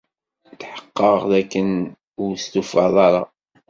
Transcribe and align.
Tḥeqqeɣ 0.59 1.19
d 1.29 1.31
akken 1.39 1.69
ur 2.23 2.31
testufaḍ 2.35 2.95
ara. 3.07 3.21